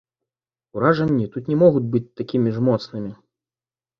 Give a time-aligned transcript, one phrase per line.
[0.77, 3.11] Уражанні тут не могуць быць такімі ж моцнымі.